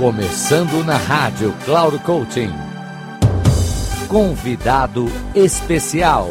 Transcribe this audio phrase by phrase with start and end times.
[0.00, 2.48] Começando na rádio Cloud Coaching.
[4.08, 5.04] Convidado
[5.34, 6.30] especial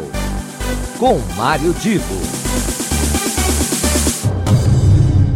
[0.98, 2.16] com Mário Divo.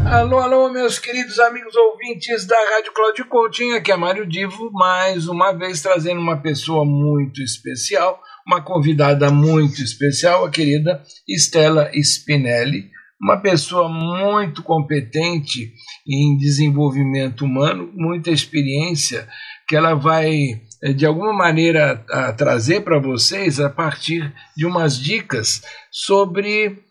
[0.10, 5.28] Alô, alô, meus queridos amigos ouvintes da Rádio Cloud Coaching, aqui é Mário Divo, mais
[5.28, 12.90] uma vez trazendo uma pessoa muito especial, uma convidada muito especial, a querida Estela Spinelli,
[13.24, 15.74] uma pessoa muito competente
[16.06, 19.26] em desenvolvimento humano, muita experiência
[19.66, 20.62] que ela vai
[20.96, 22.04] de alguma maneira
[22.36, 26.84] trazer para vocês a partir de umas dicas sobre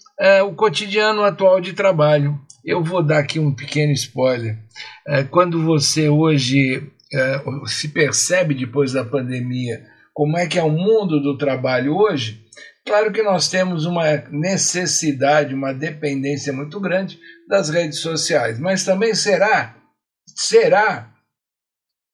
[0.47, 2.41] o cotidiano atual de trabalho.
[2.65, 4.57] Eu vou dar aqui um pequeno spoiler.
[5.31, 6.91] Quando você hoje
[7.67, 12.43] se percebe depois da pandemia como é que é o mundo do trabalho hoje,
[12.85, 17.19] claro que nós temos uma necessidade, uma dependência muito grande
[17.49, 19.77] das redes sociais, mas também será,
[20.27, 21.13] será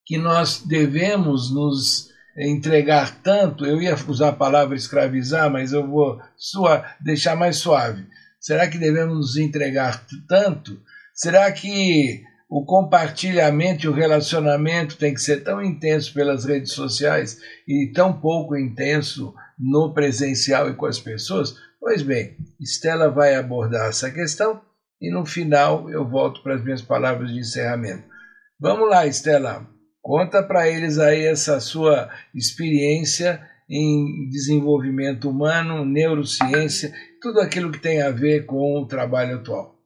[0.04, 6.20] que nós devemos nos entregar tanto, eu ia usar a palavra escravizar, mas eu vou
[6.36, 8.06] sua, deixar mais suave.
[8.40, 10.80] Será que devemos nos entregar tanto?
[11.12, 17.38] Será que o compartilhamento e o relacionamento tem que ser tão intenso pelas redes sociais
[17.66, 21.56] e tão pouco intenso no presencial e com as pessoas?
[21.80, 24.60] Pois bem, Estela vai abordar essa questão
[25.00, 28.04] e no final eu volto para as minhas palavras de encerramento.
[28.60, 29.66] Vamos lá, Estela,
[30.02, 38.02] conta para eles aí essa sua experiência em desenvolvimento humano, neurociência, tudo aquilo que tem
[38.02, 39.77] a ver com o trabalho atual.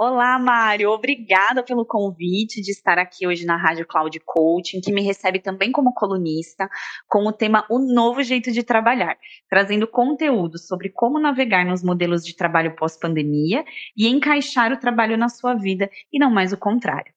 [0.00, 0.90] Olá, Mário.
[0.90, 5.72] Obrigada pelo convite de estar aqui hoje na Rádio Cloud Coaching, que me recebe também
[5.72, 6.70] como colunista,
[7.08, 9.18] com o tema O Novo Jeito de Trabalhar,
[9.50, 13.64] trazendo conteúdo sobre como navegar nos modelos de trabalho pós-pandemia
[13.96, 17.12] e encaixar o trabalho na sua vida e não mais o contrário.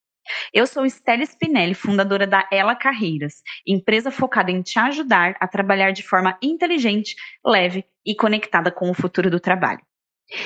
[0.52, 5.92] Eu sou Estela Spinelli, fundadora da Ela Carreiras, empresa focada em te ajudar a trabalhar
[5.92, 7.14] de forma inteligente,
[7.46, 9.80] leve e conectada com o futuro do trabalho.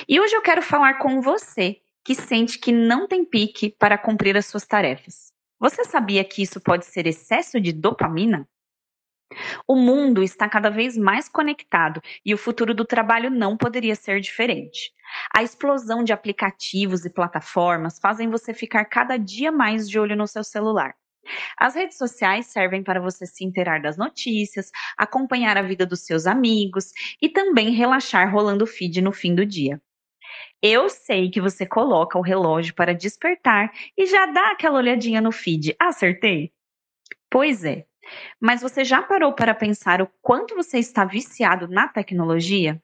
[0.07, 4.37] E hoje eu quero falar com você que sente que não tem pique para cumprir
[4.37, 5.33] as suas tarefas.
[5.59, 8.49] Você sabia que isso pode ser excesso de dopamina?
[9.67, 14.21] O mundo está cada vez mais conectado e o futuro do trabalho não poderia ser
[14.21, 14.93] diferente.
[15.37, 20.29] A explosão de aplicativos e plataformas fazem você ficar cada dia mais de olho no
[20.29, 20.95] seu celular.
[21.59, 26.25] As redes sociais servem para você se inteirar das notícias, acompanhar a vida dos seus
[26.25, 29.83] amigos e também relaxar rolando feed no fim do dia.
[30.69, 35.31] Eu sei que você coloca o relógio para despertar e já dá aquela olhadinha no
[35.31, 35.77] feed.
[35.79, 36.53] Acertei?
[37.31, 37.87] Pois é.
[38.41, 42.83] Mas você já parou para pensar o quanto você está viciado na tecnologia?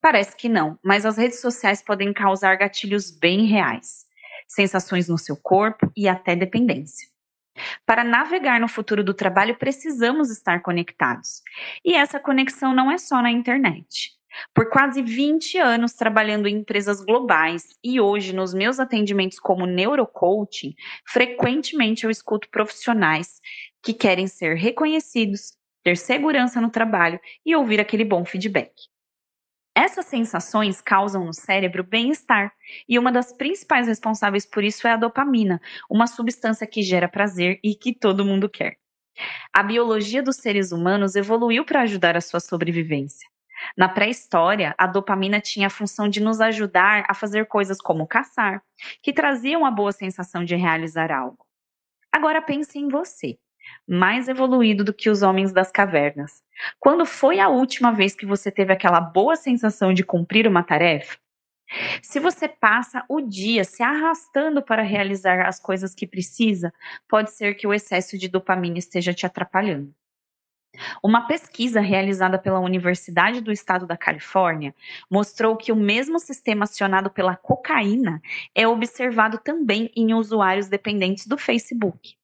[0.00, 4.04] Parece que não, mas as redes sociais podem causar gatilhos bem reais,
[4.48, 7.08] sensações no seu corpo e até dependência.
[7.86, 11.40] Para navegar no futuro do trabalho, precisamos estar conectados.
[11.84, 14.19] E essa conexão não é só na internet.
[14.54, 20.74] Por quase 20 anos trabalhando em empresas globais e hoje nos meus atendimentos como neurocoaching,
[21.06, 23.40] frequentemente eu escuto profissionais
[23.82, 25.52] que querem ser reconhecidos,
[25.82, 28.72] ter segurança no trabalho e ouvir aquele bom feedback.
[29.74, 32.52] Essas sensações causam no cérebro bem-estar,
[32.88, 37.58] e uma das principais responsáveis por isso é a dopamina, uma substância que gera prazer
[37.62, 38.76] e que todo mundo quer.
[39.52, 43.28] A biologia dos seres humanos evoluiu para ajudar a sua sobrevivência.
[43.76, 48.62] Na pré-história, a dopamina tinha a função de nos ajudar a fazer coisas como caçar,
[49.02, 51.46] que traziam a boa sensação de realizar algo.
[52.12, 53.38] Agora pense em você,
[53.88, 56.42] mais evoluído do que os homens das cavernas.
[56.78, 61.18] Quando foi a última vez que você teve aquela boa sensação de cumprir uma tarefa?
[62.02, 66.72] Se você passa o dia se arrastando para realizar as coisas que precisa,
[67.08, 69.94] pode ser que o excesso de dopamina esteja te atrapalhando.
[71.02, 74.74] Uma pesquisa realizada pela Universidade do Estado da Califórnia
[75.10, 78.22] mostrou que o mesmo sistema acionado pela cocaína
[78.54, 82.14] é observado também em usuários dependentes do Facebook.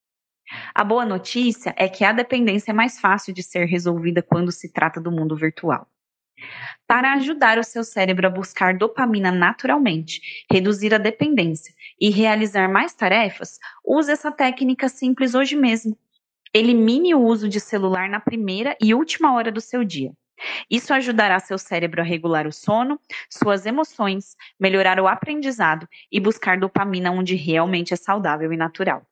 [0.75, 4.73] A boa notícia é que a dependência é mais fácil de ser resolvida quando se
[4.73, 5.89] trata do mundo virtual.
[6.87, 12.95] Para ajudar o seu cérebro a buscar dopamina naturalmente, reduzir a dependência e realizar mais
[12.95, 15.99] tarefas, use essa técnica simples hoje mesmo.
[16.57, 20.11] Elimine o uso de celular na primeira e última hora do seu dia.
[20.71, 22.99] Isso ajudará seu cérebro a regular o sono,
[23.29, 29.07] suas emoções, melhorar o aprendizado e buscar dopamina onde realmente é saudável e natural.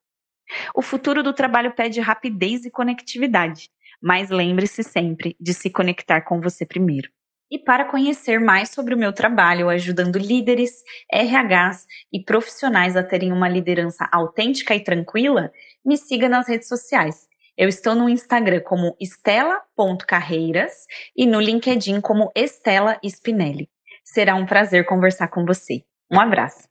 [0.75, 3.69] O futuro do trabalho pede rapidez e conectividade,
[4.01, 7.11] mas lembre-se sempre de se conectar com você primeiro.
[7.51, 10.83] E para conhecer mais sobre o meu trabalho ajudando líderes,
[11.13, 15.53] RHs e profissionais a terem uma liderança autêntica e tranquila,
[15.85, 17.29] me siga nas redes sociais.
[17.57, 20.73] Eu estou no Instagram como estela.carreiras
[21.17, 23.69] e no LinkedIn como Estela Spinelli.
[24.05, 25.85] Será um prazer conversar com você.
[26.11, 26.69] Um abraço.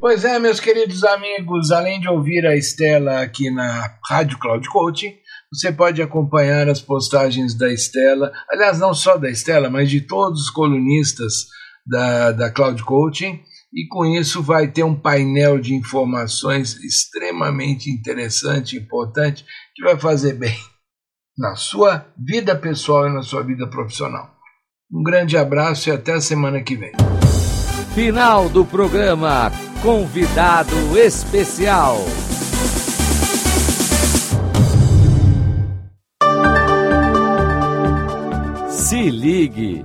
[0.00, 5.14] Pois é, meus queridos amigos, além de ouvir a Estela aqui na Rádio Cloud Coaching,
[5.52, 10.42] você pode acompanhar as postagens da Estela, aliás, não só da Estela, mas de todos
[10.42, 11.48] os colunistas
[11.86, 18.76] da, da Cloud Coaching, e com isso vai ter um painel de informações extremamente interessante
[18.76, 19.44] e importante
[19.74, 20.56] que vai fazer bem
[21.36, 24.34] na sua vida pessoal e na sua vida profissional.
[24.90, 26.92] Um grande abraço e até a semana que vem.
[27.94, 31.98] Final do programa Convidado Especial.
[38.70, 39.84] Se ligue!